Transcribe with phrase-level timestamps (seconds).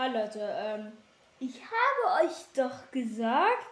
[0.00, 0.92] Hi Leute, ähm,
[1.40, 3.66] ich habe euch doch gesagt,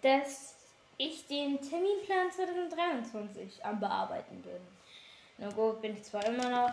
[0.00, 0.54] dass
[0.96, 4.62] ich den Terminplan 2023 am Bearbeiten bin.
[5.36, 6.72] Na gut, bin ich zwar immer noch,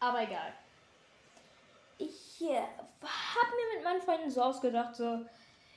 [0.00, 0.52] aber egal.
[1.96, 5.24] Ich äh, habe mir mit meinen Freunden so ausgedacht, so,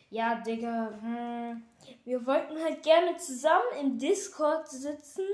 [0.10, 1.64] ja, Digga, hm,
[2.06, 5.28] wir wollten halt gerne zusammen im Discord sitzen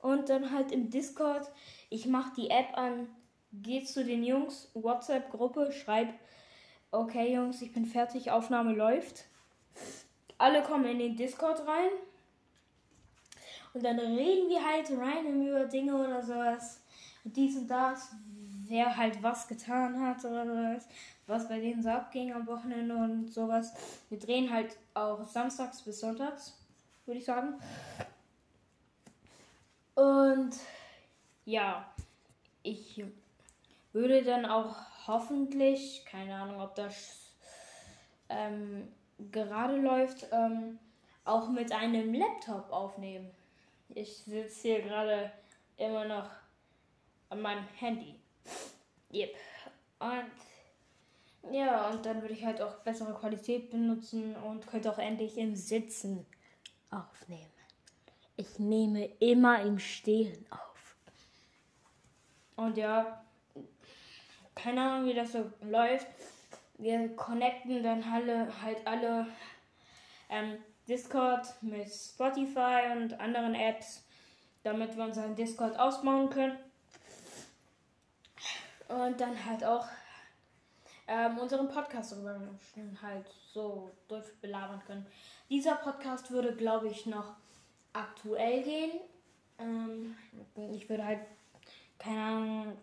[0.00, 1.48] und dann halt im Discord,
[1.90, 3.08] ich mache die App an,
[3.52, 6.08] geh zu den Jungs, WhatsApp-Gruppe, schreib,
[6.90, 9.24] okay Jungs, ich bin fertig, Aufnahme läuft.
[10.38, 11.90] Alle kommen in den Discord rein.
[13.72, 16.80] Und dann reden wir halt rein über Dinge oder sowas.
[17.24, 18.12] Und dies und das,
[18.66, 20.88] wer halt was getan hat oder sowas.
[21.26, 23.74] Was bei denen so abging am Wochenende und sowas.
[24.08, 26.56] Wir drehen halt auch samstags bis sonntags,
[27.04, 27.54] würde ich sagen.
[29.94, 30.54] Und
[31.44, 31.86] ja,
[32.62, 33.04] ich
[33.96, 37.32] würde dann auch hoffentlich, keine Ahnung, ob das
[38.28, 38.92] ähm,
[39.32, 40.78] gerade läuft, ähm,
[41.24, 43.30] auch mit einem Laptop aufnehmen.
[43.88, 45.32] Ich sitze hier gerade
[45.78, 46.28] immer noch
[47.30, 48.20] an meinem Handy.
[49.14, 49.34] Yep.
[50.00, 55.38] Und ja, und dann würde ich halt auch bessere Qualität benutzen und könnte auch endlich
[55.38, 56.26] im Sitzen
[56.90, 57.50] aufnehmen.
[58.36, 60.96] Ich nehme immer im Stehen auf.
[62.56, 63.25] Und ja,
[64.66, 66.08] keine Ahnung, wie das so läuft.
[66.78, 69.28] Wir connecten dann alle, halt alle
[70.28, 70.58] ähm,
[70.88, 74.04] Discord mit Spotify und anderen Apps,
[74.64, 76.58] damit wir unseren Discord ausbauen können.
[78.88, 79.86] Und dann halt auch
[81.06, 82.16] ähm, unseren Podcast
[83.00, 85.06] halt so durchbelabern können.
[85.48, 87.36] Dieser Podcast würde, glaube ich, noch
[87.92, 88.98] aktuell gehen.
[89.60, 90.16] Ähm,
[90.72, 91.20] ich würde halt,
[92.00, 92.76] keine Ahnung,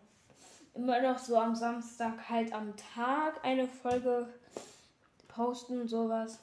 [0.75, 4.27] immer noch so am Samstag halt am Tag eine Folge
[5.27, 6.39] posten und sowas.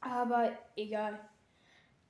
[0.00, 1.18] Aber egal.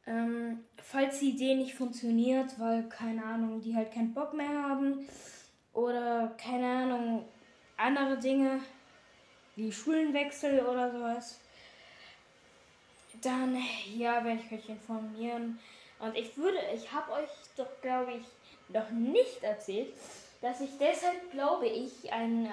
[0.06, 5.06] Ähm, falls die Idee nicht funktioniert, weil, keine Ahnung, die halt keinen Bock mehr haben
[5.72, 7.28] oder, keine Ahnung,
[7.77, 8.61] andere Dinge
[9.56, 11.39] wie Schulenwechsel oder sowas,
[13.23, 13.56] dann,
[13.94, 15.59] ja, werde ich euch informieren.
[15.99, 18.25] Und ich würde, ich habe euch doch, glaube ich,
[18.75, 19.93] noch nicht erzählt,
[20.41, 22.51] dass ich deshalb, glaube ich, einen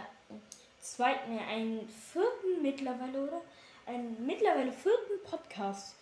[0.81, 3.41] zweiten, einen vierten mittlerweile, oder?
[3.85, 5.95] Einen mittlerweile vierten Podcast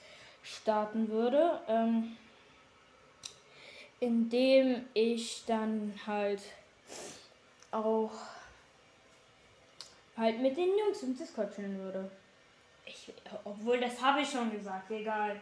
[0.44, 2.18] starten würde, ähm,
[4.00, 6.42] in dem ich dann halt
[7.72, 8.12] auch
[10.18, 12.10] halt mit den Jungs im Discord chillen würde.
[12.86, 13.12] Ich,
[13.44, 15.40] obwohl, das habe ich schon gesagt, egal.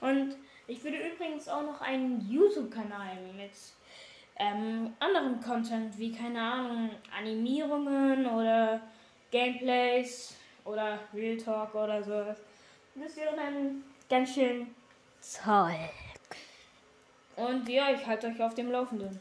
[0.00, 0.36] Und
[0.66, 3.52] ich würde übrigens auch noch einen YouTube-Kanal mit
[4.38, 8.80] ähm, anderen Content, wie keine Ahnung, Animierungen oder
[9.30, 12.38] Gameplays oder Real Talk oder sowas.
[12.94, 14.66] Das wäre dann ganz schön
[15.44, 15.74] toll.
[17.36, 19.20] Und ja, ich halte euch auf dem Laufenden.